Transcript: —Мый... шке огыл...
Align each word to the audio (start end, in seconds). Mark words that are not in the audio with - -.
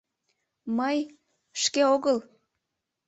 —Мый... 0.77 0.99
шке 1.61 1.81
огыл... 1.95 2.17